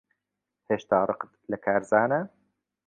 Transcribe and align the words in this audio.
هێشتا 0.67 0.99
ڕقت 1.09 1.31
لە 1.51 1.57
کارزانە؟ 1.65 2.21